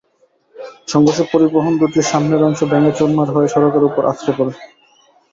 [0.87, 4.53] সংঘর্ষে পরিবহন দুটির সামনের অংশ ভেঙে চুরমার হয়ে সড়কের ওপর আছড়ে পড়ে।